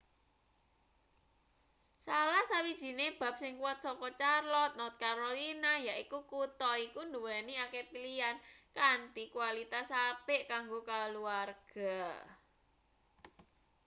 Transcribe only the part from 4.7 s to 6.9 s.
north carolina yaiku kutha